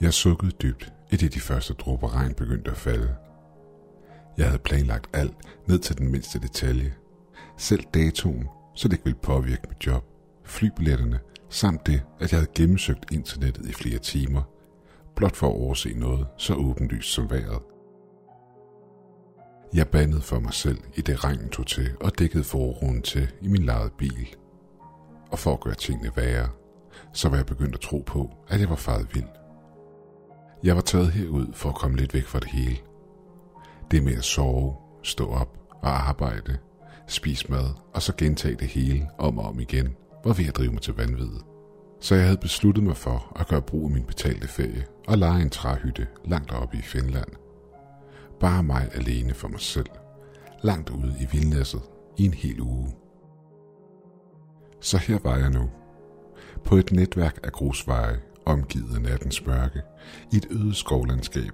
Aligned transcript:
Jeg 0.00 0.14
sukkede 0.14 0.50
dybt, 0.50 0.92
i 1.10 1.16
det 1.16 1.34
de 1.34 1.40
første 1.40 1.74
dråber 1.74 2.16
regn 2.16 2.34
begyndte 2.34 2.70
at 2.70 2.76
falde. 2.76 3.16
Jeg 4.38 4.46
havde 4.46 4.58
planlagt 4.58 5.10
alt 5.12 5.34
ned 5.66 5.78
til 5.78 5.98
den 5.98 6.12
mindste 6.12 6.38
detalje. 6.38 6.94
Selv 7.56 7.84
datoen, 7.94 8.48
så 8.74 8.88
det 8.88 8.92
ikke 8.92 9.04
ville 9.04 9.18
påvirke 9.22 9.62
mit 9.68 9.86
job, 9.86 10.04
flybilletterne, 10.44 11.20
samt 11.48 11.86
det, 11.86 12.02
at 12.20 12.32
jeg 12.32 12.38
havde 12.40 12.52
gennemsøgt 12.54 13.12
internettet 13.12 13.66
i 13.66 13.72
flere 13.72 13.98
timer, 13.98 14.42
blot 15.16 15.36
for 15.36 15.46
at 15.46 15.54
overse 15.54 15.94
noget 15.98 16.26
så 16.36 16.54
åbenlyst 16.54 17.12
som 17.12 17.30
vejret. 17.30 17.62
Jeg 19.74 19.88
bandede 19.88 20.22
for 20.22 20.40
mig 20.40 20.54
selv 20.54 20.78
i 20.94 21.00
det 21.00 21.24
regnen 21.24 21.48
tog 21.48 21.66
til 21.66 21.90
og 22.00 22.18
dækkede 22.18 22.44
forruden 22.44 23.02
til 23.02 23.28
i 23.40 23.48
min 23.48 23.62
lejede 23.62 23.92
bil. 23.98 24.28
Og 25.30 25.38
for 25.38 25.52
at 25.52 25.60
gøre 25.60 25.74
tingene 25.74 26.10
værre, 26.16 26.48
så 27.12 27.28
var 27.28 27.36
jeg 27.36 27.46
begyndt 27.46 27.74
at 27.74 27.80
tro 27.80 28.02
på, 28.06 28.30
at 28.48 28.60
jeg 28.60 28.68
var 28.68 28.76
faret 28.76 29.14
vild. 29.14 29.39
Jeg 30.62 30.76
var 30.76 30.82
taget 30.82 31.12
herud 31.12 31.52
for 31.52 31.68
at 31.68 31.74
komme 31.74 31.96
lidt 31.96 32.14
væk 32.14 32.26
fra 32.26 32.40
det 32.40 32.48
hele. 32.48 32.76
Det 33.90 34.02
med 34.04 34.16
at 34.16 34.24
sove, 34.24 34.76
stå 35.02 35.30
op 35.30 35.58
og 35.70 36.08
arbejde, 36.08 36.58
spise 37.06 37.50
mad 37.50 37.66
og 37.94 38.02
så 38.02 38.12
gentage 38.16 38.54
det 38.56 38.68
hele 38.68 39.08
om 39.18 39.38
og 39.38 39.44
om 39.44 39.60
igen, 39.60 39.96
var 40.24 40.32
ved 40.32 40.46
at 40.46 40.56
drive 40.56 40.72
mig 40.72 40.82
til 40.82 40.94
vanvid. 40.94 41.30
Så 42.00 42.14
jeg 42.14 42.24
havde 42.24 42.36
besluttet 42.36 42.84
mig 42.84 42.96
for 42.96 43.32
at 43.36 43.48
gøre 43.48 43.62
brug 43.62 43.84
af 43.84 43.90
min 43.90 44.04
betalte 44.04 44.48
ferie 44.48 44.84
og 45.08 45.18
lege 45.18 45.42
en 45.42 45.50
træhytte 45.50 46.06
langt 46.24 46.52
oppe 46.52 46.76
i 46.78 46.82
Finland. 46.82 47.28
Bare 48.40 48.62
mig 48.62 48.88
alene 48.94 49.34
for 49.34 49.48
mig 49.48 49.60
selv, 49.60 49.90
langt 50.62 50.90
ude 50.90 51.14
i 51.20 51.26
vildnæsset 51.32 51.82
i 52.16 52.24
en 52.24 52.34
hel 52.34 52.60
uge. 52.60 52.94
Så 54.80 54.98
her 54.98 55.18
var 55.22 55.36
jeg 55.36 55.50
nu, 55.50 55.70
på 56.64 56.76
et 56.76 56.92
netværk 56.92 57.38
af 57.42 57.52
grusveje, 57.52 58.20
omgivet 58.46 58.94
af 58.94 59.02
nattens 59.02 59.46
mørke, 59.46 59.82
i 60.32 60.36
et 60.36 60.46
øde 60.50 60.74
skovlandskab. 60.74 61.52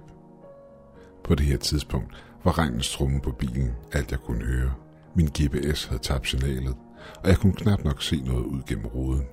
På 1.23 1.35
det 1.35 1.45
her 1.45 1.57
tidspunkt 1.57 2.23
var 2.43 2.57
regnens 2.57 2.91
trumme 2.91 3.21
på 3.21 3.31
bilen 3.31 3.71
alt 3.91 4.11
jeg 4.11 4.19
kunne 4.19 4.45
høre. 4.45 4.73
Min 5.15 5.27
GPS 5.27 5.85
havde 5.85 6.01
tabt 6.01 6.27
signalet, 6.27 6.75
og 7.23 7.29
jeg 7.29 7.37
kunne 7.37 7.53
knap 7.53 7.83
nok 7.83 8.01
se 8.01 8.21
noget 8.21 8.45
ud 8.45 8.61
gennem 8.67 8.85
ruden. 8.85 9.25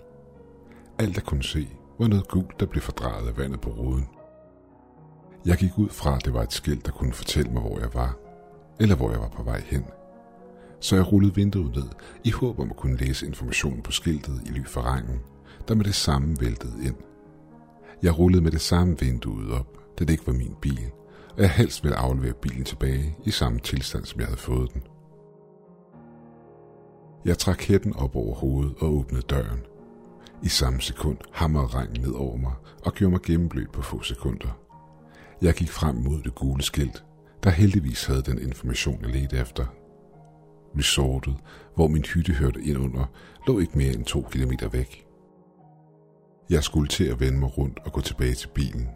Alt 0.99 1.17
jeg 1.17 1.25
kunne 1.25 1.43
se 1.43 1.69
var 1.99 2.09
noget 2.09 2.29
gult, 2.29 2.61
der 2.61 2.67
blev 2.67 2.83
fordrejet 2.83 3.29
af 3.29 3.39
vandet 3.39 3.61
på 3.61 3.71
ruden. 3.71 4.09
Jeg 5.47 5.57
gik 5.57 5.79
ud 5.79 5.89
fra, 5.89 6.17
at 6.17 6.25
det 6.25 6.35
var 6.35 6.43
et 6.43 6.53
skilt, 6.53 6.87
der 6.87 6.93
kunne 6.93 7.13
fortælle 7.13 7.51
mig, 7.51 7.63
hvor 7.63 7.79
jeg 7.79 7.95
var, 7.95 8.17
eller 8.81 8.97
hvor 8.97 9.11
jeg 9.11 9.21
var 9.21 9.29
på 9.29 9.43
vej 9.43 9.63
hen. 9.67 9.85
Så 10.81 10.97
jeg 10.97 11.13
rullede 11.13 11.35
vinduet 11.35 11.77
ned, 11.77 11.89
i 12.25 12.31
håb 12.31 12.59
om 12.59 12.71
at 12.71 12.77
kunne 12.77 12.97
læse 12.97 13.27
informationen 13.27 13.83
på 13.83 13.93
skiltet 13.93 14.43
i 14.47 14.51
ly 14.51 14.67
for 14.67 14.83
regnen, 14.83 15.21
der 15.69 15.75
med 15.75 15.85
det 15.85 15.95
samme 15.95 16.37
væltede 16.41 16.85
ind. 16.85 16.97
Jeg 18.05 18.19
rullede 18.19 18.43
med 18.43 18.51
det 18.51 18.61
samme 18.61 18.99
vinduet 19.01 19.53
op, 19.53 19.99
da 19.99 20.05
det 20.05 20.13
ikke 20.13 20.27
var 20.27 20.33
min 20.33 20.55
bil, 20.61 20.91
og 21.37 21.41
jeg 21.43 21.51
helst 21.51 21.85
ville 21.85 21.97
aflevere 21.97 22.33
bilen 22.33 22.65
tilbage 22.65 23.17
i 23.25 23.31
samme 23.31 23.59
tilstand, 23.59 24.05
som 24.05 24.21
jeg 24.21 24.27
havde 24.27 24.41
fået 24.41 24.75
den. 24.75 24.83
Jeg 27.25 27.39
trak 27.39 27.63
hætten 27.63 27.97
op 27.97 28.17
over 28.17 28.35
hovedet 28.35 28.75
og 28.81 28.95
åbnede 28.95 29.23
døren. 29.23 29.61
I 30.43 30.49
samme 30.49 30.81
sekund 30.81 31.19
hamrede 31.33 31.67
regnen 31.67 32.01
ned 32.01 32.13
over 32.13 32.37
mig 32.37 32.53
og 32.85 32.93
gjorde 32.95 33.11
mig 33.11 33.23
gennemblødt 33.23 33.73
på 33.73 33.83
få 33.83 34.03
sekunder. 34.03 34.59
Jeg 35.43 35.55
gik 35.55 35.71
frem 35.71 35.95
mod 35.97 36.23
det 36.23 36.35
gule 36.35 36.63
skilt, 36.63 37.05
der 37.45 37.51
heldigvis 37.51 38.05
havde 38.07 38.23
den 38.23 38.39
information, 38.39 39.01
jeg 39.03 39.11
ledte 39.11 39.37
efter. 39.37 39.67
Resortet, 40.79 41.37
hvor 41.75 41.89
min 41.89 42.05
hytte 42.05 42.33
hørte 42.33 42.63
ind 42.63 42.79
under, 42.79 43.05
lå 43.47 43.59
ikke 43.59 43.79
mere 43.79 43.93
end 43.93 44.05
to 44.05 44.27
kilometer 44.33 44.69
væk. 44.69 45.04
Jeg 46.51 46.65
skulle 46.65 46.89
til 46.89 47.05
at 47.05 47.21
vende 47.21 47.39
mig 47.39 47.59
rundt 47.59 47.79
og 47.85 47.93
gå 47.93 48.01
tilbage 48.01 48.35
til 48.35 48.49
bilen. 48.49 48.89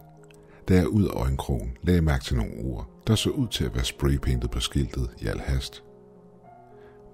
Da 0.69 0.75
jeg 0.75 0.89
ud 0.89 1.05
af 1.05 1.13
øjenkrogen 1.13 1.77
lagde 1.83 1.97
jeg 1.97 2.05
mærke 2.05 2.25
til 2.25 2.37
nogle 2.37 2.53
ord, 2.65 3.03
der 3.07 3.15
så 3.15 3.31
ud 3.31 3.49
til 3.49 3.65
at 3.65 3.75
være 3.75 3.85
spraypaintet 3.85 4.51
på 4.51 4.61
skiltet 4.61 5.11
i 5.19 5.27
al 5.27 5.41
hast. 5.41 5.85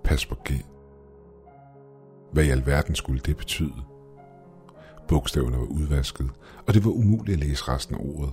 Pas 0.04 0.26
på 0.26 0.34
G. 0.34 0.52
Hvad 2.32 2.44
i 2.44 2.48
alverden 2.48 2.94
skulle 2.94 3.20
det 3.20 3.36
betyde? 3.36 3.82
Bogstaverne 5.08 5.56
var 5.58 5.64
udvasket, 5.64 6.30
og 6.66 6.74
det 6.74 6.84
var 6.84 6.90
umuligt 6.90 7.42
at 7.42 7.48
læse 7.48 7.68
resten 7.68 7.94
af 7.94 7.98
ordet. 7.98 8.32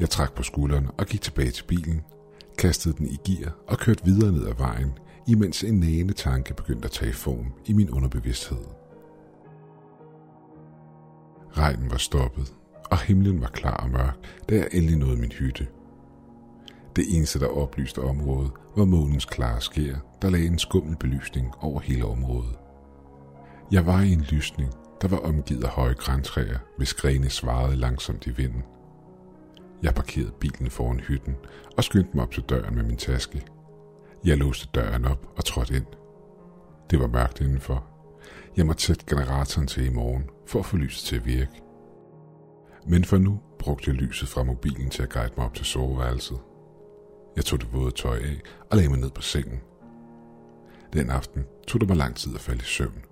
Jeg 0.00 0.10
trak 0.10 0.34
på 0.34 0.42
skulderen 0.42 0.88
og 0.98 1.06
gik 1.06 1.20
tilbage 1.20 1.50
til 1.50 1.64
bilen, 1.64 2.02
kastede 2.58 2.94
den 2.98 3.06
i 3.06 3.18
gear 3.30 3.56
og 3.68 3.78
kørte 3.78 4.04
videre 4.04 4.32
ned 4.32 4.46
ad 4.46 4.54
vejen, 4.54 4.92
imens 5.28 5.64
en 5.64 5.80
nægende 5.80 6.12
tanke 6.14 6.54
begyndte 6.54 6.86
at 6.86 6.92
tage 6.92 7.12
form 7.12 7.52
i 7.66 7.72
min 7.72 7.90
underbevidsthed. 7.90 8.64
Regnen 11.58 11.90
var 11.90 11.96
stoppet, 11.96 12.54
og 12.90 12.98
himlen 12.98 13.40
var 13.40 13.48
klar 13.48 13.76
og 13.76 13.90
mørk, 13.90 14.16
da 14.48 14.54
jeg 14.54 14.68
endelig 14.72 14.98
nåede 14.98 15.16
min 15.16 15.32
hytte. 15.32 15.66
Det 16.96 17.16
eneste, 17.16 17.40
der 17.40 17.46
oplyste 17.46 17.98
området, 17.98 18.50
var 18.76 18.84
månens 18.84 19.24
klare 19.24 19.60
skær, 19.60 19.94
der 20.22 20.30
lagde 20.30 20.46
en 20.46 20.58
skummel 20.58 20.96
belysning 20.96 21.54
over 21.60 21.80
hele 21.80 22.04
området. 22.04 22.58
Jeg 23.72 23.86
var 23.86 24.00
i 24.00 24.12
en 24.12 24.20
lysning, 24.20 24.72
der 25.02 25.08
var 25.08 25.18
omgivet 25.18 25.64
af 25.64 25.70
høje 25.70 25.94
græntræer, 25.94 26.58
hvis 26.76 26.94
grene 26.94 27.30
svarede 27.30 27.76
langsomt 27.76 28.26
i 28.26 28.30
vinden. 28.30 28.62
Jeg 29.82 29.94
parkerede 29.94 30.32
bilen 30.40 30.70
foran 30.70 31.00
hytten 31.00 31.36
og 31.76 31.84
skyndte 31.84 32.10
mig 32.14 32.22
op 32.24 32.32
til 32.32 32.42
døren 32.42 32.74
med 32.74 32.84
min 32.84 32.96
taske. 32.96 33.46
Jeg 34.24 34.38
låste 34.38 34.68
døren 34.74 35.04
op 35.04 35.28
og 35.36 35.44
trådte 35.44 35.76
ind. 35.76 35.86
Det 36.90 37.00
var 37.00 37.06
mørkt 37.06 37.40
indenfor. 37.40 37.93
Jeg 38.56 38.66
måtte 38.66 38.82
sætte 38.82 39.04
generatoren 39.06 39.68
til 39.68 39.86
i 39.86 39.90
morgen 39.90 40.30
for 40.46 40.58
at 40.58 40.66
få 40.66 40.76
lyset 40.76 41.06
til 41.06 41.16
at 41.16 41.26
virke. 41.26 41.62
Men 42.86 43.04
for 43.04 43.18
nu 43.18 43.40
brugte 43.58 43.90
jeg 43.90 43.94
lyset 43.94 44.28
fra 44.28 44.42
mobilen 44.42 44.90
til 44.90 45.02
at 45.02 45.10
guide 45.10 45.32
mig 45.36 45.46
op 45.46 45.54
til 45.54 45.64
soveværelset. 45.64 46.38
Jeg 47.36 47.44
tog 47.44 47.60
det 47.60 47.72
våde 47.72 47.90
tøj 47.90 48.16
af 48.16 48.40
og 48.70 48.76
lagde 48.76 48.90
mig 48.90 48.98
ned 48.98 49.10
på 49.10 49.22
sengen. 49.22 49.60
Den 50.92 51.10
aften 51.10 51.44
tog 51.66 51.80
det 51.80 51.88
mig 51.88 51.96
lang 51.96 52.16
tid 52.16 52.34
at 52.34 52.40
falde 52.40 52.60
i 52.60 52.64
søvn. 52.64 53.04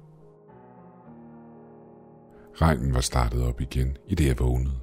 Regnen 2.54 2.94
var 2.94 3.00
startet 3.00 3.42
op 3.42 3.60
igen, 3.60 3.96
i 4.06 4.14
det 4.14 4.26
jeg 4.26 4.38
vågnede, 4.38 4.80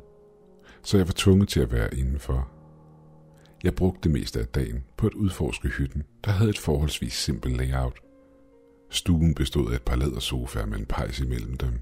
så 0.83 0.97
jeg 0.97 1.07
var 1.07 1.13
tvunget 1.15 1.49
til 1.49 1.59
at 1.59 1.71
være 1.71 1.95
indenfor. 1.95 2.47
Jeg 3.63 3.75
brugte 3.75 3.99
det 4.03 4.11
meste 4.11 4.39
af 4.39 4.47
dagen 4.47 4.83
på 4.97 5.07
at 5.07 5.13
udforske 5.13 5.67
hytten, 5.67 6.03
der 6.25 6.31
havde 6.31 6.49
et 6.49 6.59
forholdsvis 6.59 7.13
simpelt 7.13 7.57
layout. 7.57 7.99
Stuen 8.89 9.35
bestod 9.35 9.71
af 9.71 9.75
et 9.75 9.81
par 9.81 9.95
lædersofaer 9.95 10.65
med 10.65 10.79
en 10.79 10.85
pejs 10.85 11.19
imellem 11.19 11.57
dem. 11.57 11.79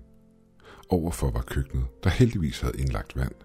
Overfor 0.90 1.32
var 1.32 1.42
køkkenet, 1.42 1.86
der 2.04 2.10
heldigvis 2.10 2.60
havde 2.60 2.80
indlagt 2.80 3.16
vand. 3.16 3.36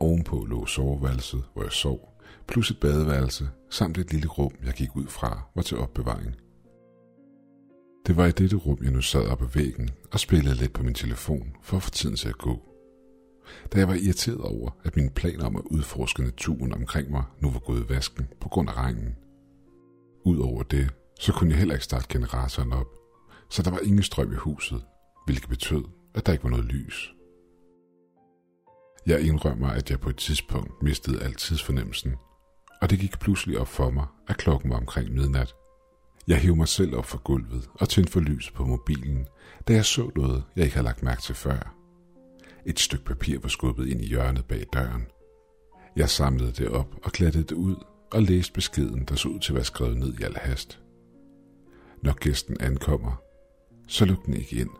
Ovenpå 0.00 0.44
lå 0.44 0.66
soveværelset, 0.66 1.44
hvor 1.52 1.62
jeg 1.62 1.72
sov, 1.72 2.18
plus 2.48 2.70
et 2.70 2.80
badeværelse, 2.80 3.48
samt 3.70 3.98
et 3.98 4.12
lille 4.12 4.28
rum, 4.28 4.52
jeg 4.64 4.74
gik 4.74 4.96
ud 4.96 5.06
fra, 5.06 5.42
var 5.54 5.62
til 5.62 5.76
opbevaring. 5.76 6.36
Det 8.06 8.16
var 8.16 8.26
i 8.26 8.32
dette 8.32 8.56
rum, 8.56 8.78
jeg 8.82 8.92
nu 8.92 9.00
sad 9.00 9.26
op 9.26 9.42
ad 9.42 9.48
væggen 9.54 9.90
og 10.12 10.20
spillede 10.20 10.54
lidt 10.54 10.72
på 10.72 10.82
min 10.82 10.94
telefon 10.94 11.56
for 11.62 11.76
at 11.76 11.82
få 11.82 11.90
tiden 11.90 12.16
til 12.16 12.28
at 12.28 12.38
gå. 12.38 12.62
Da 13.72 13.78
jeg 13.78 13.88
var 13.88 13.94
irriteret 13.94 14.40
over, 14.40 14.70
at 14.84 14.96
mine 14.96 15.10
planer 15.10 15.44
om 15.44 15.56
at 15.56 15.62
udforske 15.70 16.22
naturen 16.22 16.72
omkring 16.72 17.10
mig 17.10 17.24
nu 17.40 17.50
var 17.50 17.58
gået 17.58 17.80
i 17.80 17.88
vasken 17.88 18.28
på 18.40 18.48
grund 18.48 18.68
af 18.68 18.76
regnen. 18.76 19.16
Udover 20.24 20.62
det, 20.62 20.90
så 21.20 21.32
kunne 21.32 21.50
jeg 21.50 21.58
heller 21.58 21.74
ikke 21.74 21.84
starte 21.84 22.06
generatoren 22.08 22.72
op, 22.72 22.86
så 23.50 23.62
der 23.62 23.70
var 23.70 23.78
ingen 23.78 24.02
strøm 24.02 24.32
i 24.32 24.36
huset, 24.36 24.84
hvilket 25.26 25.48
betød, 25.48 25.84
at 26.14 26.26
der 26.26 26.32
ikke 26.32 26.44
var 26.44 26.50
noget 26.50 26.64
lys. 26.64 27.10
Jeg 29.06 29.20
indrømmer, 29.20 29.68
at 29.68 29.90
jeg 29.90 30.00
på 30.00 30.10
et 30.10 30.16
tidspunkt 30.16 30.82
mistede 30.82 31.22
al 31.22 31.34
tidsfornemmelsen, 31.34 32.14
og 32.82 32.90
det 32.90 32.98
gik 32.98 33.18
pludselig 33.18 33.58
op 33.58 33.68
for 33.68 33.90
mig, 33.90 34.06
at 34.28 34.36
klokken 34.36 34.70
var 34.70 34.76
omkring 34.76 35.14
midnat. 35.14 35.54
Jeg 36.28 36.38
hævde 36.38 36.56
mig 36.56 36.68
selv 36.68 36.96
op 36.96 37.06
fra 37.06 37.18
gulvet 37.24 37.68
og 37.74 37.88
tændte 37.88 38.12
for 38.12 38.20
lys 38.20 38.50
på 38.50 38.64
mobilen, 38.64 39.26
da 39.68 39.72
jeg 39.72 39.84
så 39.84 40.10
noget, 40.16 40.44
jeg 40.56 40.64
ikke 40.64 40.76
havde 40.76 40.84
lagt 40.84 41.02
mærke 41.02 41.22
til 41.22 41.34
før. 41.34 41.74
Et 42.66 42.80
stykke 42.80 43.04
papir 43.04 43.38
var 43.40 43.48
skubbet 43.48 43.88
ind 43.88 44.00
i 44.00 44.06
hjørnet 44.06 44.44
bag 44.44 44.64
døren. 44.72 45.06
Jeg 45.96 46.10
samlede 46.10 46.52
det 46.52 46.68
op 46.68 46.94
og 47.02 47.12
klattede 47.12 47.44
det 47.44 47.52
ud 47.52 47.76
og 48.12 48.22
læste 48.22 48.52
beskeden, 48.52 49.04
der 49.04 49.14
så 49.14 49.28
ud 49.28 49.40
til 49.40 49.52
at 49.52 49.54
være 49.54 49.64
skrevet 49.64 49.96
ned 49.96 50.14
i 50.20 50.22
al 50.22 50.36
hast. 50.36 50.83
Når 52.04 52.12
gæsten 52.12 52.56
ankommer, 52.60 53.22
så 53.88 54.04
luk 54.04 54.26
den 54.26 54.34
ikke 54.34 54.56
ind. 54.56 54.70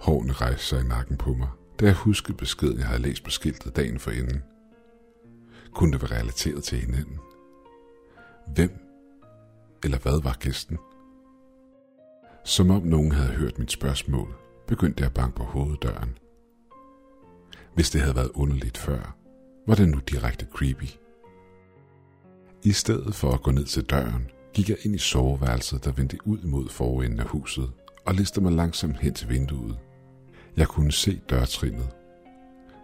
Hårene 0.00 0.32
rejste 0.32 0.66
sig 0.66 0.80
i 0.80 0.88
nakken 0.88 1.16
på 1.16 1.34
mig, 1.34 1.48
da 1.80 1.84
jeg 1.84 1.94
huskede 1.94 2.36
beskeden, 2.36 2.78
jeg 2.78 2.86
havde 2.86 3.02
læst 3.02 3.24
på 3.24 3.30
skiltet 3.30 3.76
dagen 3.76 3.98
forinden. 3.98 4.42
Kunne 5.72 5.92
det 5.92 6.02
være 6.02 6.20
relateret 6.20 6.64
til 6.64 6.78
hinanden? 6.78 7.18
Hvem 8.54 8.70
eller 9.84 9.98
hvad 9.98 10.22
var 10.22 10.36
gæsten? 10.40 10.78
Som 12.44 12.70
om 12.70 12.82
nogen 12.82 13.12
havde 13.12 13.32
hørt 13.32 13.58
mit 13.58 13.72
spørgsmål, 13.72 14.34
begyndte 14.66 15.00
jeg 15.00 15.06
at 15.06 15.14
banke 15.14 15.36
på 15.36 15.44
hoveddøren. 15.44 16.18
Hvis 17.74 17.90
det 17.90 18.00
havde 18.00 18.16
været 18.16 18.30
underligt 18.34 18.78
før, 18.78 19.16
var 19.66 19.74
det 19.74 19.88
nu 19.88 19.98
direkte 19.98 20.46
creepy. 20.52 20.90
I 22.64 22.72
stedet 22.72 23.14
for 23.14 23.32
at 23.32 23.42
gå 23.42 23.50
ned 23.50 23.64
til 23.64 23.84
døren, 23.84 24.31
gik 24.54 24.68
jeg 24.68 24.76
ind 24.82 24.94
i 24.94 24.98
soveværelset, 24.98 25.84
der 25.84 25.92
vendte 25.92 26.18
ud 26.24 26.38
mod 26.42 26.68
forenden 26.68 27.20
af 27.20 27.26
huset, 27.26 27.70
og 28.06 28.14
listede 28.14 28.44
mig 28.44 28.52
langsomt 28.52 29.00
hen 29.00 29.14
til 29.14 29.28
vinduet. 29.28 29.78
Jeg 30.56 30.68
kunne 30.68 30.92
se 30.92 31.20
dørtrinnet. 31.30 31.88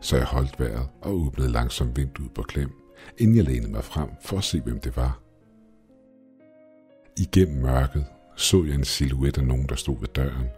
Så 0.00 0.16
jeg 0.16 0.26
holdt 0.26 0.60
vejret 0.60 0.88
og 1.02 1.14
åbnede 1.14 1.52
langsomt 1.52 1.96
vinduet 1.96 2.32
på 2.34 2.42
klem, 2.42 2.70
inden 3.18 3.36
jeg 3.36 3.44
lænede 3.44 3.72
mig 3.72 3.84
frem 3.84 4.08
for 4.22 4.38
at 4.38 4.44
se, 4.44 4.60
hvem 4.60 4.80
det 4.80 4.96
var. 4.96 5.20
Igennem 7.18 7.62
mørket 7.62 8.06
så 8.38 8.64
jeg 8.64 8.74
en 8.74 8.84
silhuet 8.84 9.38
af 9.38 9.44
nogen, 9.44 9.68
der 9.68 9.74
stod 9.74 10.00
ved 10.00 10.08
døren. 10.08 10.48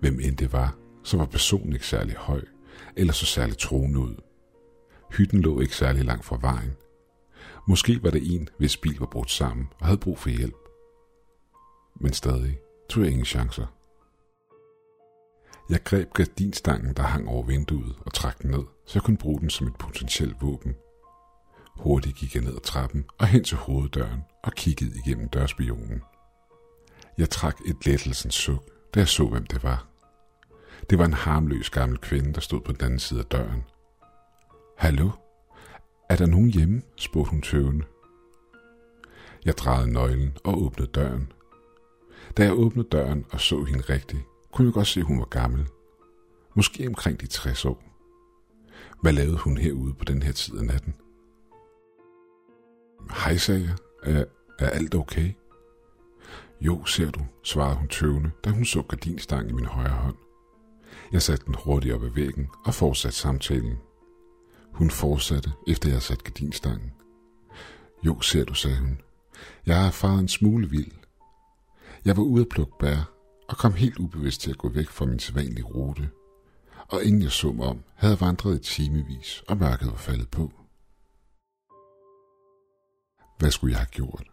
Hvem 0.00 0.20
end 0.20 0.36
det 0.36 0.52
var, 0.52 0.76
så 1.04 1.16
var 1.16 1.24
personen 1.24 1.72
ikke 1.72 1.86
særlig 1.86 2.14
høj, 2.14 2.42
eller 2.96 3.12
så 3.12 3.26
særlig 3.26 3.58
troende 3.58 3.98
ud. 3.98 4.14
Hytten 5.12 5.40
lå 5.40 5.60
ikke 5.60 5.76
særlig 5.76 6.04
langt 6.04 6.24
fra 6.24 6.38
vejen. 6.40 6.72
Måske 7.66 8.02
var 8.02 8.10
det 8.10 8.34
en, 8.34 8.48
hvis 8.58 8.76
bil 8.76 8.98
var 8.98 9.06
brudt 9.06 9.30
sammen 9.30 9.68
og 9.80 9.86
havde 9.86 9.98
brug 9.98 10.18
for 10.18 10.28
hjælp. 10.28 10.68
Men 12.00 12.12
stadig 12.12 12.58
tog 12.88 13.02
jeg 13.02 13.10
ingen 13.10 13.26
chancer. 13.26 13.66
Jeg 15.70 15.84
greb 15.84 16.12
gardinstangen, 16.12 16.94
der 16.94 17.02
hang 17.02 17.28
over 17.28 17.42
vinduet, 17.42 17.96
og 18.00 18.12
trak 18.12 18.42
den 18.42 18.50
ned, 18.50 18.64
så 18.86 18.92
jeg 18.94 19.02
kunne 19.02 19.16
bruge 19.16 19.40
den 19.40 19.50
som 19.50 19.66
et 19.66 19.76
potentielt 19.78 20.42
våben. 20.42 20.74
Hurtigt 21.76 22.16
gik 22.16 22.34
jeg 22.34 22.44
ned 22.44 22.54
ad 22.54 22.60
trappen 22.60 23.04
og 23.18 23.26
hen 23.26 23.44
til 23.44 23.56
hoveddøren 23.56 24.20
og 24.44 24.52
kiggede 24.52 24.98
igennem 25.04 25.28
dørspionen. 25.28 26.02
Jeg 27.18 27.30
trak 27.30 27.60
et 27.66 27.86
lettelsens 27.86 28.34
suk, 28.34 28.64
da 28.94 29.00
jeg 29.00 29.08
så, 29.08 29.26
hvem 29.26 29.46
det 29.46 29.62
var. 29.62 29.86
Det 30.90 30.98
var 30.98 31.04
en 31.04 31.12
harmløs 31.12 31.70
gammel 31.70 31.98
kvinde, 31.98 32.34
der 32.34 32.40
stod 32.40 32.60
på 32.60 32.72
den 32.72 32.84
anden 32.84 32.98
side 32.98 33.20
af 33.20 33.26
døren. 33.26 33.64
Hallo? 34.78 35.10
Er 36.08 36.16
der 36.16 36.26
nogen 36.26 36.50
hjemme? 36.50 36.82
spurgte 36.96 37.30
hun 37.30 37.42
tøvende. 37.42 37.84
Jeg 39.44 39.58
drejede 39.58 39.92
nøglen 39.92 40.36
og 40.44 40.62
åbnede 40.62 40.90
døren. 40.90 41.32
Da 42.36 42.44
jeg 42.44 42.52
åbnede 42.52 42.88
døren 42.88 43.24
og 43.30 43.40
så 43.40 43.64
hende 43.64 43.80
rigtigt, 43.80 44.22
kunne 44.52 44.66
jeg 44.66 44.74
godt 44.74 44.86
se, 44.86 45.00
at 45.00 45.06
hun 45.06 45.18
var 45.18 45.24
gammel. 45.24 45.66
Måske 46.54 46.86
omkring 46.86 47.20
de 47.20 47.26
60 47.26 47.64
år. 47.64 47.82
Hvad 49.02 49.12
lavede 49.12 49.36
hun 49.36 49.58
herude 49.58 49.94
på 49.94 50.04
den 50.04 50.22
her 50.22 50.32
tid 50.32 50.58
af 50.58 50.64
natten? 50.64 50.94
Hej, 53.24 53.36
sagde 53.36 53.60
jeg. 53.60 53.76
Er, 54.02 54.24
er 54.58 54.70
alt 54.70 54.94
okay? 54.94 55.32
Jo, 56.60 56.84
ser 56.84 57.10
du, 57.10 57.20
svarede 57.42 57.76
hun 57.76 57.88
tøvende, 57.88 58.30
da 58.44 58.50
hun 58.50 58.64
så 58.64 58.82
gardinstangen 58.82 59.50
i 59.50 59.52
min 59.52 59.64
højre 59.64 59.90
hånd. 59.90 60.16
Jeg 61.12 61.22
satte 61.22 61.46
den 61.46 61.54
hurtigt 61.64 61.94
op 61.94 62.02
ad 62.02 62.10
væggen 62.10 62.48
og 62.64 62.74
fortsatte 62.74 63.18
samtalen. 63.18 63.78
Hun 64.72 64.90
fortsatte, 64.90 65.52
efter 65.66 65.88
jeg 65.88 65.94
havde 65.94 66.04
sat 66.04 66.24
gardinstangen. 66.24 66.92
Jo, 68.02 68.20
ser 68.20 68.44
du, 68.44 68.54
sagde 68.54 68.78
hun. 68.78 69.00
Jeg 69.66 69.82
er 69.82 69.86
erfaret 69.86 70.20
en 70.20 70.28
smule 70.28 70.70
vild. 70.70 70.92
Jeg 72.04 72.16
var 72.16 72.22
ude 72.22 72.42
at 72.42 72.48
plukke 72.48 72.72
bær, 72.78 73.10
og 73.48 73.56
kom 73.56 73.72
helt 73.72 73.98
ubevidst 73.98 74.40
til 74.40 74.50
at 74.50 74.58
gå 74.58 74.68
væk 74.68 74.88
fra 74.88 75.06
min 75.06 75.18
sædvanlige 75.18 75.64
rute. 75.64 76.10
Og 76.88 77.04
inden 77.04 77.22
jeg 77.22 77.30
så 77.32 77.52
mig 77.52 77.66
om, 77.66 77.82
havde 77.94 78.14
jeg 78.14 78.20
vandret 78.20 78.56
i 78.56 78.74
timevis, 78.74 79.42
og 79.48 79.56
mørket 79.56 79.88
var 79.88 79.96
faldet 79.96 80.28
på. 80.28 80.52
Hvad 83.38 83.50
skulle 83.50 83.72
jeg 83.72 83.78
have 83.78 83.86
gjort? 83.86 84.24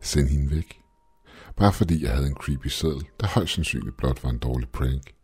Send 0.00 0.28
hende 0.28 0.50
væk. 0.50 0.80
Bare 1.56 1.72
fordi 1.72 2.02
jeg 2.04 2.14
havde 2.14 2.26
en 2.26 2.34
creepy 2.34 2.66
sædel, 2.66 3.06
der 3.20 3.26
højst 3.26 3.54
sandsynligt 3.54 3.96
blot 3.96 4.24
var 4.24 4.30
en 4.30 4.38
dårlig 4.38 4.68
prank. 4.68 5.15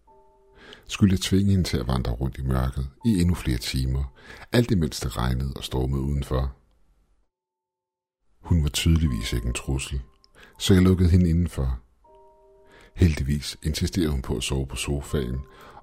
Skulle 0.93 1.13
jeg 1.13 1.21
tvinge 1.21 1.51
hende 1.51 1.65
til 1.65 1.77
at 1.77 1.87
vandre 1.87 2.13
rundt 2.13 2.39
i 2.39 2.43
mørket 2.43 2.91
i 3.05 3.21
endnu 3.21 3.35
flere 3.35 3.59
timer, 3.59 4.05
alt 4.53 4.71
imens 4.71 5.01
det 5.01 5.17
regnede 5.17 5.53
og 5.57 5.65
stormede 5.65 6.03
udenfor. 6.03 6.57
Hun 8.41 8.63
var 8.63 8.69
tydeligvis 8.69 9.33
ikke 9.33 9.47
en 9.47 9.53
trussel, 9.53 10.01
så 10.59 10.75
jeg 10.75 10.83
lukkede 10.83 11.11
hende 11.11 11.31
indenfor. 11.31 11.81
Heldigvis 12.97 13.57
insisterede 13.63 14.11
hun 14.11 14.23
på 14.23 14.37
at 14.37 14.43
sove 14.43 14.67
på 14.67 14.77
sofaen, 14.77 15.41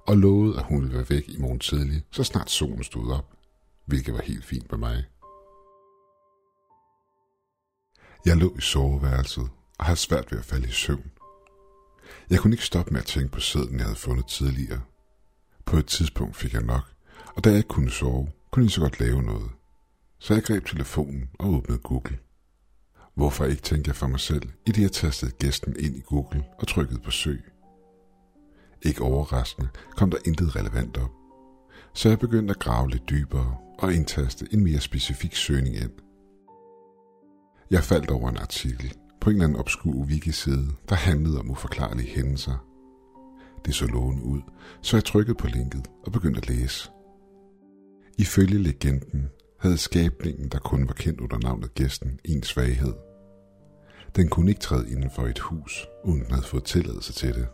og 0.08 0.18
lovede, 0.18 0.58
at 0.60 0.66
hun 0.66 0.82
ville 0.82 0.96
være 0.96 1.10
væk 1.10 1.30
i 1.30 1.38
morgen 1.38 1.60
tidlig, 1.60 2.04
så 2.12 2.24
snart 2.24 2.50
solen 2.50 2.84
stod 2.84 3.12
op, 3.12 3.34
hvilket 3.86 4.14
var 4.14 4.22
helt 4.22 4.46
fint 4.46 4.72
med 4.72 4.80
mig. 4.80 5.04
Jeg 8.26 8.38
lå 8.38 8.56
i 8.58 8.62
soveværelset 8.62 9.50
og 9.80 9.86
havde 9.86 10.00
svært 10.00 10.32
ved 10.32 10.40
at 10.40 10.46
falde 10.46 10.68
i 10.68 10.72
søvn. 10.72 11.12
Jeg 12.30 12.40
kunne 12.40 12.54
ikke 12.54 12.66
stoppe 12.66 12.92
med 12.92 13.02
at 13.02 13.08
tænke 13.08 13.32
på 13.32 13.40
sæden, 13.40 13.78
jeg 13.78 13.86
havde 13.86 13.96
fundet 13.96 14.28
tidligere. 14.28 14.82
På 15.70 15.78
et 15.78 15.86
tidspunkt 15.86 16.36
fik 16.36 16.54
jeg 16.54 16.64
nok, 16.64 16.84
og 17.36 17.44
da 17.44 17.50
jeg 17.50 17.58
ikke 17.58 17.68
kunne 17.68 17.92
sove, 17.92 18.28
kunne 18.52 18.66
jeg 18.66 18.72
så 18.72 18.82
godt 18.82 19.00
lave 19.00 19.24
noget. 19.24 19.52
Så 20.20 20.34
jeg 20.34 20.44
greb 20.44 20.66
telefonen 20.66 21.30
og 21.40 21.50
åbnede 21.50 21.80
Google. 21.80 22.18
Hvorfor 23.16 23.46
ikke, 23.46 23.62
tænkte 23.62 23.90
jeg 23.90 23.96
for 23.96 24.08
mig 24.08 24.20
selv, 24.20 24.50
i 24.66 24.72
det 24.72 24.82
jeg 24.82 24.92
tastede 24.92 25.32
gæsten 25.32 25.76
ind 25.80 25.96
i 25.96 26.02
Google 26.02 26.44
og 26.60 26.68
trykkede 26.68 27.00
på 27.00 27.12
søg. 27.12 27.44
Ikke 28.82 29.02
overraskende 29.02 29.70
kom 29.96 30.12
der 30.12 30.18
intet 30.26 30.56
relevant 30.56 30.98
op, 30.98 31.12
så 31.94 32.10
jeg 32.10 32.20
begyndte 32.20 32.52
at 32.52 32.60
grave 32.60 32.90
lidt 32.90 33.10
dybere 33.10 33.58
og 33.80 33.94
indtaste 33.94 34.48
en 34.52 34.64
mere 34.64 34.80
specifik 34.80 35.36
søgning 35.36 35.76
ind. 35.76 35.92
Jeg 37.72 37.84
faldt 37.84 38.10
over 38.10 38.30
en 38.30 38.38
artikel 38.38 38.94
på 39.22 39.30
en 39.30 39.36
eller 39.36 39.46
anden 39.46 39.60
obskur 39.60 39.92
wiki-side, 39.92 40.68
der 40.90 40.96
handlede 40.96 41.40
om 41.40 41.52
uforklarlige 41.52 42.16
hændelser. 42.16 42.69
Det 43.66 43.76
så 43.76 43.86
lovende 43.86 44.24
ud, 44.24 44.42
så 44.82 44.98
jeg 44.98 45.04
trykkede 45.04 45.38
på 45.38 45.48
linket 45.48 45.88
og 46.06 46.12
begyndte 46.12 46.38
at 46.38 46.50
læse. 46.50 46.90
Ifølge 48.18 48.58
legenden 48.58 49.30
havde 49.60 49.78
skabningen, 49.78 50.50
der 50.50 50.60
kun 50.60 50.88
var 50.88 50.94
kendt 50.94 51.22
under 51.22 51.38
navnet 51.38 51.74
gæsten, 51.74 52.20
en 52.26 52.44
svaghed. 52.44 52.94
Den 54.16 54.28
kunne 54.28 54.52
ikke 54.52 54.62
træde 54.62 54.92
inden 54.92 55.12
for 55.12 55.28
et 55.28 55.40
hus, 55.40 55.88
uden 56.04 56.24
den 56.24 56.32
havde 56.32 56.46
fået 56.46 56.64
tilladelse 56.64 57.14
til 57.14 57.34
det. 57.34 57.48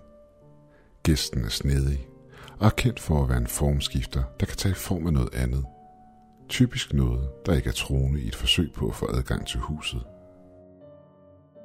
Gæsten 1.04 1.44
er 1.44 1.50
snedig 1.50 2.08
og 2.60 2.66
er 2.66 2.70
kendt 2.70 3.00
for 3.00 3.24
at 3.24 3.30
være 3.30 3.38
en 3.38 3.48
formskifter, 3.48 4.24
der 4.40 4.46
kan 4.46 4.58
tage 4.58 4.76
form 4.76 5.08
af 5.08 5.14
noget 5.14 5.36
andet. 5.36 5.66
Typisk 6.50 6.94
noget, 6.94 7.30
der 7.46 7.54
ikke 7.54 7.70
er 7.70 7.74
troende 7.74 8.22
i 8.22 8.28
et 8.28 8.36
forsøg 8.36 8.72
på 8.74 8.88
at 8.88 8.96
få 8.96 9.08
adgang 9.18 9.48
til 9.48 9.60
huset. 9.60 10.04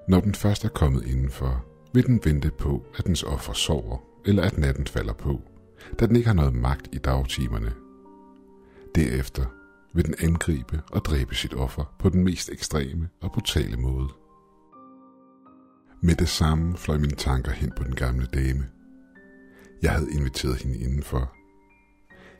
Når 0.08 0.20
den 0.20 0.34
først 0.34 0.64
er 0.64 0.68
kommet 0.68 1.06
indenfor, 1.06 1.64
vil 1.94 2.06
den 2.06 2.20
vente 2.24 2.50
på, 2.50 2.86
at 2.98 3.06
dens 3.06 3.22
offer 3.22 3.52
sover, 3.52 3.98
eller 4.24 4.42
at 4.42 4.58
natten 4.58 4.86
falder 4.86 5.12
på, 5.12 5.40
da 6.00 6.06
den 6.06 6.16
ikke 6.16 6.26
har 6.26 6.34
noget 6.34 6.54
magt 6.54 6.88
i 6.92 6.98
dagtimerne. 6.98 7.72
Derefter 8.94 9.44
vil 9.94 10.06
den 10.06 10.14
angribe 10.18 10.82
og 10.92 11.04
dræbe 11.04 11.34
sit 11.34 11.54
offer 11.54 11.94
på 11.98 12.08
den 12.08 12.24
mest 12.24 12.48
ekstreme 12.48 13.08
og 13.20 13.32
brutale 13.32 13.76
måde. 13.76 14.08
Med 16.02 16.14
det 16.14 16.28
samme 16.28 16.76
fløj 16.76 16.98
mine 16.98 17.16
tanker 17.16 17.52
hen 17.52 17.72
på 17.76 17.84
den 17.84 17.94
gamle 17.94 18.26
dame. 18.26 18.66
Jeg 19.82 19.92
havde 19.92 20.12
inviteret 20.12 20.56
hende 20.56 20.78
indenfor. 20.78 21.32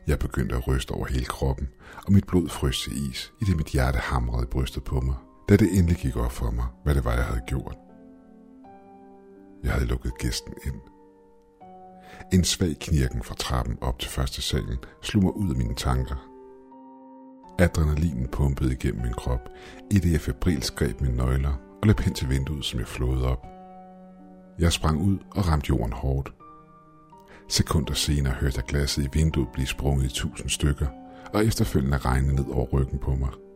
Jeg 0.07 0.19
begyndte 0.19 0.57
at 0.57 0.69
ryste 0.69 0.93
over 0.93 1.07
hele 1.07 1.25
kroppen, 1.25 1.69
og 2.07 2.13
mit 2.13 2.27
blod 2.27 2.49
frøs 2.49 2.83
til 2.83 3.11
is, 3.11 3.33
i 3.41 3.45
det 3.45 3.57
mit 3.57 3.67
hjerte 3.67 3.99
hamrede 3.99 4.43
i 4.43 4.47
brystet 4.47 4.85
på 4.85 5.01
mig 5.01 5.15
da 5.51 5.57
det 5.57 5.79
endelig 5.79 5.97
gik 5.97 6.17
op 6.17 6.33
for 6.33 6.51
mig, 6.51 6.65
hvad 6.85 6.95
det 6.95 7.05
var, 7.05 7.13
jeg 7.13 7.25
havde 7.25 7.41
gjort. 7.47 7.77
Jeg 9.63 9.73
havde 9.73 9.87
lukket 9.87 10.19
gæsten 10.19 10.55
ind. 10.67 10.81
En 12.33 12.45
svag 12.45 12.77
knirken 12.81 13.23
fra 13.23 13.35
trappen 13.35 13.79
op 13.81 13.99
til 13.99 14.11
første 14.11 14.43
salen 14.43 14.79
slog 15.03 15.23
mig 15.23 15.37
ud 15.37 15.51
af 15.51 15.57
mine 15.57 15.75
tanker. 15.75 16.27
Adrenalinen 17.59 18.29
pumpede 18.29 18.73
igennem 18.73 19.03
min 19.03 19.13
krop, 19.13 19.49
i 19.91 19.99
det 19.99 20.13
jeg 20.13 20.21
febrilsk 20.21 20.75
greb 20.75 21.01
mine 21.01 21.17
nøgler 21.17 21.53
og 21.83 21.87
løb 21.87 22.01
hen 22.01 22.15
til 22.15 22.31
vinduet, 22.31 22.65
som 22.65 22.81
jeg 22.81 22.89
flåede 22.89 23.27
op. 23.27 23.47
Jeg 24.59 24.73
sprang 24.73 25.01
ud 25.01 25.19
og 25.31 25.49
ramte 25.49 25.69
jorden 25.69 25.93
hårdt. 25.93 26.33
Sekunder 27.49 27.95
senere 27.95 28.33
hørte 28.33 28.57
jeg 28.57 28.65
glasset 28.65 29.05
i 29.05 29.09
vinduet 29.13 29.49
blive 29.53 29.67
sprunget 29.67 30.05
i 30.05 30.15
tusind 30.15 30.51
stykker, 30.51 30.87
og 31.35 31.47
efterfølgende 31.47 31.99
regnede 31.99 32.35
ned 32.35 32.47
over 32.51 32.67
ryggen 32.67 32.99
på 32.99 33.15
mig– 33.15 33.31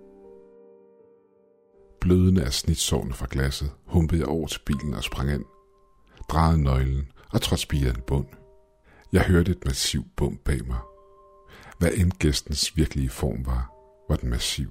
Blødende 2.04 2.44
af 2.44 2.52
snitsårene 2.52 3.14
fra 3.14 3.26
glasset, 3.30 3.70
humpede 3.86 4.20
jeg 4.20 4.28
over 4.28 4.46
til 4.46 4.60
bilen 4.66 4.94
og 4.94 5.04
sprang 5.04 5.32
ind. 5.32 5.44
Drejede 6.28 6.62
nøglen 6.62 7.12
og 7.32 7.42
trådte 7.42 7.62
spireren 7.62 8.00
bund. 8.06 8.26
Jeg 9.14 9.24
hørte 9.24 9.50
et 9.50 9.64
massivt 9.64 10.16
bump 10.16 10.44
bag 10.44 10.66
mig. 10.66 10.78
Hvad 11.78 11.90
end 11.94 12.12
gæstens 12.12 12.76
virkelige 12.76 13.08
form 13.08 13.46
var, 13.46 13.72
var 14.08 14.16
den 14.16 14.30
massiv. 14.30 14.70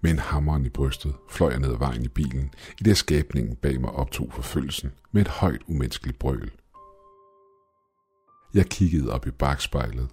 Med 0.00 0.10
en 0.10 0.18
hammeren 0.18 0.66
i 0.66 0.68
brystet 0.68 1.14
fløj 1.30 1.50
jeg 1.50 1.60
ned 1.60 1.72
ad 1.72 1.78
vejen 1.78 2.04
i 2.04 2.08
bilen, 2.08 2.54
i 2.80 2.82
det 2.82 2.96
skabningen 2.96 3.56
bag 3.56 3.80
mig 3.80 3.90
optog 3.90 4.32
forfølgelsen 4.32 4.92
med 5.12 5.22
et 5.22 5.28
højt 5.28 5.60
umenneskeligt 5.68 6.18
brøl. 6.18 6.50
Jeg 8.54 8.66
kiggede 8.66 9.12
op 9.12 9.26
i 9.26 9.30
bagspejlet 9.30 10.08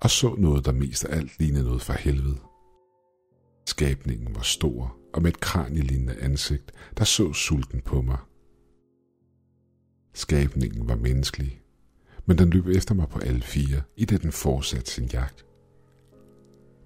og 0.00 0.10
så 0.10 0.34
noget, 0.38 0.64
der 0.64 0.72
mest 0.72 1.04
af 1.04 1.16
alt 1.16 1.38
lignede 1.38 1.64
noget 1.64 1.82
fra 1.82 1.94
helvede. 1.94 2.38
Skabningen 3.66 4.34
var 4.34 4.42
stor 4.42 4.96
og 5.14 5.22
med 5.22 5.30
et 5.30 5.40
kranielignende 5.40 6.16
ansigt, 6.20 6.72
der 6.98 7.04
så 7.04 7.32
sulten 7.32 7.80
på 7.80 8.02
mig. 8.02 8.18
Skabningen 10.14 10.88
var 10.88 10.96
menneskelig, 10.96 11.60
men 12.26 12.38
den 12.38 12.50
løb 12.50 12.66
efter 12.66 12.94
mig 12.94 13.08
på 13.08 13.18
alle 13.18 13.42
fire, 13.42 13.82
i 13.96 14.04
det 14.04 14.22
den 14.22 14.32
fortsatte 14.32 14.90
sin 14.90 15.06
jagt. 15.12 15.46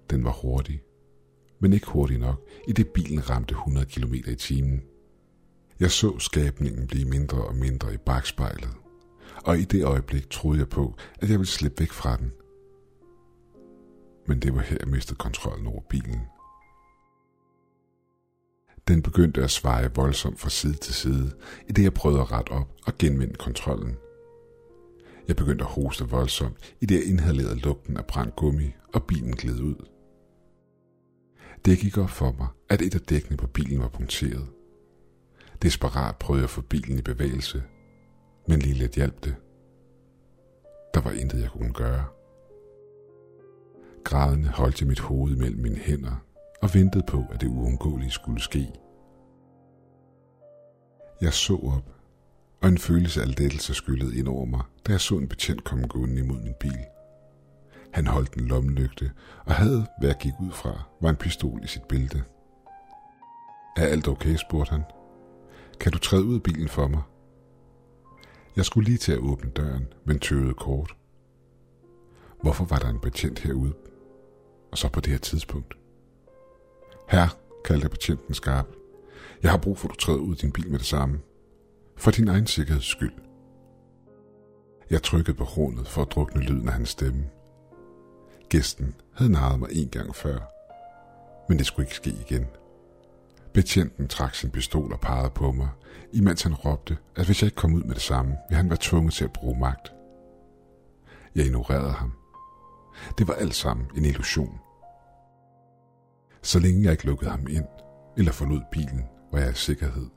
Den 0.09 0.23
var 0.23 0.31
hurtig, 0.31 0.81
men 1.59 1.73
ikke 1.73 1.87
hurtig 1.87 2.17
nok, 2.17 2.47
i 2.67 2.71
det 2.71 2.87
bilen 2.87 3.29
ramte 3.29 3.51
100 3.51 3.85
km 3.85 4.13
i 4.13 4.35
timen. 4.35 4.81
Jeg 5.79 5.91
så 5.91 6.19
skabningen 6.19 6.87
blive 6.87 7.05
mindre 7.05 7.37
og 7.37 7.55
mindre 7.55 7.93
i 7.93 7.97
bagspejlet, 7.97 8.69
og 9.45 9.59
i 9.59 9.63
det 9.63 9.83
øjeblik 9.83 10.29
troede 10.29 10.59
jeg 10.59 10.69
på, 10.69 10.95
at 11.19 11.29
jeg 11.29 11.39
ville 11.39 11.51
slippe 11.51 11.79
væk 11.79 11.91
fra 11.91 12.17
den. 12.17 12.31
men 14.27 14.39
det 14.39 14.55
var 14.55 14.61
her, 14.61 14.77
jeg 14.79 14.87
mistede 14.87 15.17
kontrollen 15.17 15.67
over 15.67 15.81
bilen. 15.89 16.21
Den 18.87 19.01
begyndte 19.01 19.43
at 19.43 19.51
sveje 19.51 19.91
voldsomt 19.95 20.39
fra 20.39 20.49
side 20.49 20.73
til 20.73 20.93
side, 20.93 21.31
i 21.67 21.71
det 21.71 21.83
jeg 21.83 21.93
prøvede 21.93 22.21
at 22.21 22.31
rette 22.31 22.49
op 22.49 22.69
og 22.85 22.97
genvinde 22.97 23.33
kontrollen. 23.33 23.97
Jeg 25.27 25.35
begyndte 25.35 25.63
at 25.63 25.71
hoste 25.71 26.05
voldsomt, 26.05 26.75
i 26.81 26.85
det 26.85 26.95
jeg 26.95 27.05
inhalerede 27.05 27.59
lugten 27.59 27.97
af 27.97 28.05
brændt 28.05 28.35
gummi, 28.35 28.73
og 28.93 29.03
bilen 29.03 29.35
gled 29.35 29.59
ud. 29.59 29.75
Det 31.65 31.79
gik 31.79 31.97
op 31.97 32.09
for 32.09 32.31
mig, 32.31 32.47
at 32.69 32.81
et 32.81 32.95
af 32.95 33.01
dækkene 33.01 33.37
på 33.37 33.47
bilen 33.47 33.79
var 33.79 33.87
punkteret. 33.87 34.47
Desperat 35.61 36.15
prøvede 36.15 36.41
jeg 36.41 36.43
at 36.43 36.49
få 36.49 36.61
bilen 36.61 36.99
i 36.99 37.01
bevægelse, 37.01 37.63
men 38.47 38.59
lige 38.59 38.73
lidt 38.75 38.95
hjalp 38.95 39.23
det. 39.23 39.35
Der 40.93 41.01
var 41.01 41.11
intet, 41.11 41.41
jeg 41.41 41.49
kunne 41.49 41.73
gøre. 41.73 42.05
Grædende 44.03 44.49
holdt 44.49 44.81
jeg 44.81 44.87
mit 44.87 44.99
hoved 44.99 45.35
mellem 45.35 45.61
mine 45.61 45.77
hænder 45.77 46.25
og 46.61 46.69
ventede 46.73 47.03
på, 47.07 47.23
at 47.31 47.41
det 47.41 47.47
uundgåelige 47.47 48.11
skulle 48.11 48.41
ske. 48.41 48.71
Jeg 51.21 51.33
så 51.33 51.53
op, 51.53 51.94
og 52.65 52.71
en 52.71 52.77
følelse 52.77 53.21
af 53.21 53.27
lettelse 53.27 53.73
skyllede 53.73 54.17
ind 54.17 54.27
over 54.27 54.45
mig, 54.45 54.61
da 54.87 54.91
jeg 54.91 55.01
så 55.01 55.17
en 55.17 55.27
betjent 55.27 55.63
komme 55.63 55.87
gående 55.87 56.21
imod 56.21 56.41
min 56.41 56.53
bil. 56.59 56.79
Han 57.91 58.07
holdt 58.07 58.33
en 58.33 58.47
lommelygte 58.47 59.11
og 59.45 59.53
havde, 59.53 59.85
hvad 59.99 60.09
jeg 60.09 60.17
gik 60.19 60.33
ud 60.41 60.51
fra, 60.51 60.83
var 61.01 61.09
en 61.09 61.15
pistol 61.15 61.63
i 61.63 61.67
sit 61.67 61.83
bælte. 61.83 62.23
Er 63.77 63.85
alt 63.85 64.07
okay, 64.07 64.35
spurgte 64.35 64.71
han. 64.71 64.83
Kan 65.79 65.91
du 65.91 65.97
træde 65.97 66.25
ud 66.25 66.35
af 66.35 66.43
bilen 66.43 66.67
for 66.67 66.87
mig? 66.87 67.01
Jeg 68.55 68.65
skulle 68.65 68.85
lige 68.85 68.97
til 68.97 69.11
at 69.11 69.19
åbne 69.19 69.51
døren, 69.51 69.87
men 70.05 70.19
tøvede 70.19 70.53
kort. 70.53 70.95
Hvorfor 72.41 72.65
var 72.65 72.77
der 72.77 72.89
en 72.89 72.99
betjent 72.99 73.39
herude? 73.39 73.73
Og 74.71 74.77
så 74.77 74.89
på 74.89 74.99
det 74.99 75.11
her 75.11 75.19
tidspunkt. 75.19 75.73
Her, 77.09 77.37
kaldte 77.65 77.89
betjenten 77.89 78.33
skarp. 78.33 78.67
Jeg 79.43 79.51
har 79.51 79.57
brug 79.57 79.77
for, 79.77 79.87
at 79.87 79.93
du 79.93 79.99
træder 79.99 80.19
ud 80.19 80.31
af 80.31 80.37
din 80.37 80.51
bil 80.51 80.71
med 80.71 80.79
det 80.79 80.87
samme. 80.87 81.19
For 81.97 82.11
din 82.11 82.27
egen 82.27 82.47
sikkerheds 82.47 82.85
skyld. 82.85 83.13
Jeg 84.89 85.03
trykkede 85.03 85.37
på 85.37 85.43
hornet 85.43 85.87
for 85.87 86.01
at 86.01 86.11
drukne 86.11 86.41
lyden 86.41 86.67
af 86.67 86.73
hans 86.73 86.89
stemme. 86.89 87.29
Gæsten 88.49 88.95
havde 89.13 89.31
narret 89.31 89.59
mig 89.59 89.69
en 89.71 89.89
gang 89.89 90.15
før, 90.15 90.39
men 91.49 91.57
det 91.57 91.65
skulle 91.65 91.85
ikke 91.85 91.95
ske 91.95 92.09
igen. 92.09 92.45
Betjenten 93.53 94.07
trak 94.07 94.35
sin 94.35 94.51
pistol 94.51 94.93
og 94.93 94.99
pegede 94.99 95.29
på 95.29 95.51
mig, 95.51 95.69
imens 96.11 96.41
han 96.43 96.53
råbte, 96.53 96.97
at 97.15 97.25
hvis 97.25 97.41
jeg 97.41 97.47
ikke 97.47 97.55
kom 97.55 97.73
ud 97.73 97.83
med 97.83 97.95
det 97.95 98.01
samme, 98.01 98.37
ville 98.49 98.57
han 98.57 98.69
være 98.69 98.77
tvunget 98.81 99.13
til 99.13 99.23
at 99.23 99.33
bruge 99.33 99.59
magt. 99.59 99.93
Jeg 101.35 101.45
ignorerede 101.45 101.91
ham. 101.91 102.13
Det 103.17 103.27
var 103.27 103.33
alt 103.33 103.55
sammen 103.55 103.87
en 103.97 104.05
illusion. 104.05 104.59
Så 106.41 106.59
længe 106.59 106.83
jeg 106.83 106.91
ikke 106.91 107.05
lukkede 107.05 107.31
ham 107.31 107.47
ind 107.49 107.65
eller 108.17 108.31
forlod 108.31 108.61
bilen, 108.71 109.05
var 109.31 109.39
jeg 109.39 109.51
i 109.51 109.53
sikkerhed. 109.53 110.07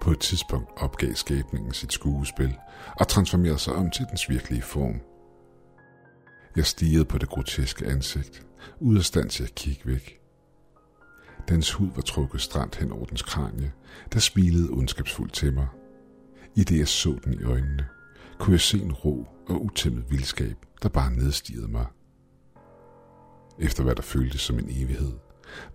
På 0.00 0.10
et 0.10 0.20
tidspunkt 0.20 0.70
opgav 0.76 1.14
skabningen 1.14 1.72
sit 1.72 1.92
skuespil 1.92 2.56
og 2.96 3.08
transformerede 3.08 3.58
sig 3.58 3.74
om 3.74 3.90
til 3.90 4.06
dens 4.10 4.30
virkelige 4.30 4.62
form. 4.62 5.00
Jeg 6.56 6.66
stirrede 6.66 7.04
på 7.04 7.18
det 7.18 7.28
groteske 7.28 7.86
ansigt, 7.86 8.46
ud 8.80 8.96
af 8.96 9.04
stand 9.04 9.30
til 9.30 9.44
at 9.44 9.54
kigge 9.54 9.86
væk. 9.86 10.20
Dens 11.48 11.72
hud 11.72 11.88
var 11.94 12.02
trukket 12.02 12.40
stramt 12.40 12.76
hen 12.76 12.92
over 12.92 13.04
dens 13.04 13.22
kranje, 13.22 13.72
der 14.12 14.18
smilede 14.18 14.70
ondskabsfuldt 14.70 15.32
til 15.32 15.52
mig. 15.52 15.68
I 16.54 16.64
det 16.64 16.78
jeg 16.78 16.88
så 16.88 17.18
den 17.24 17.34
i 17.40 17.44
øjnene, 17.44 17.86
kunne 18.38 18.52
jeg 18.52 18.60
se 18.60 18.78
en 18.78 18.92
ro 18.92 19.26
og 19.48 19.64
utæmmet 19.64 20.10
vildskab, 20.10 20.56
der 20.82 20.88
bare 20.88 21.12
nedstigede 21.12 21.68
mig. 21.68 21.86
Efter 23.58 23.82
hvad 23.82 23.94
der 23.94 24.02
føltes 24.02 24.40
som 24.40 24.58
en 24.58 24.68
evighed, 24.70 25.12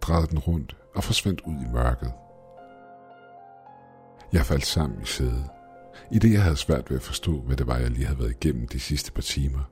drejede 0.02 0.28
den 0.28 0.40
rundt 0.40 0.78
og 0.96 1.04
forsvandt 1.04 1.42
ud 1.42 1.56
i 1.56 1.72
mørket. 1.74 2.12
Jeg 4.34 4.46
faldt 4.46 4.66
sammen 4.66 5.02
i 5.02 5.06
sædet, 5.06 5.46
i 6.12 6.20
det 6.20 6.34
jeg 6.34 6.44
havde 6.44 6.56
svært 6.56 6.90
ved 6.90 6.98
at 6.98 7.04
forstå, 7.04 7.42
hvad 7.42 7.58
det 7.58 7.68
var, 7.68 7.78
jeg 7.78 7.92
lige 7.92 8.06
havde 8.06 8.20
været 8.20 8.32
igennem 8.32 8.68
de 8.68 8.80
sidste 8.80 9.12
par 9.12 9.22
timer. 9.22 9.72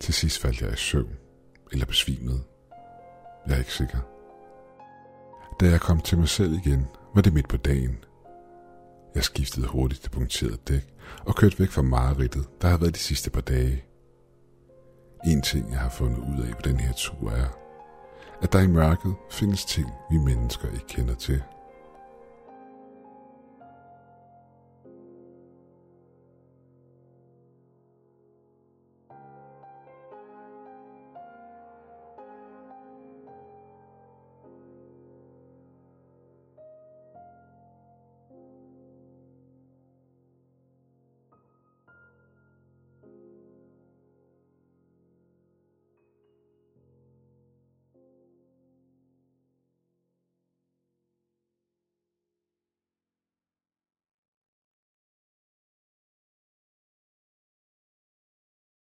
Til 0.00 0.14
sidst 0.14 0.38
faldt 0.38 0.60
jeg 0.60 0.72
i 0.72 0.76
søvn, 0.76 1.16
eller 1.72 1.86
besvimede. 1.86 2.42
Jeg 3.46 3.54
er 3.54 3.58
ikke 3.58 3.72
sikker. 3.72 3.98
Da 5.60 5.66
jeg 5.66 5.80
kom 5.80 6.00
til 6.00 6.18
mig 6.18 6.28
selv 6.28 6.52
igen, 6.52 6.86
var 7.14 7.22
det 7.22 7.32
midt 7.32 7.48
på 7.48 7.56
dagen. 7.56 8.04
Jeg 9.14 9.24
skiftede 9.24 9.66
hurtigt 9.66 10.02
det 10.02 10.10
punkterede 10.10 10.58
dæk 10.68 10.94
og 11.26 11.34
kørte 11.34 11.58
væk 11.58 11.70
fra 11.70 11.82
mareridtet, 11.82 12.46
der 12.62 12.68
har 12.68 12.76
været 12.76 12.94
de 12.94 13.00
sidste 13.00 13.30
par 13.30 13.40
dage. 13.40 13.84
En 15.26 15.42
ting, 15.42 15.70
jeg 15.70 15.78
har 15.78 15.90
fundet 15.90 16.18
ud 16.18 16.44
af 16.44 16.54
på 16.54 16.62
den 16.64 16.80
her 16.80 16.92
tur 16.92 17.30
er, 17.30 17.46
at 18.42 18.52
der 18.52 18.60
i 18.60 18.66
mørket 18.66 19.14
findes 19.30 19.64
ting, 19.64 19.90
vi 20.10 20.16
mennesker 20.16 20.68
ikke 20.72 20.86
kender 20.86 21.14
til. 21.14 21.42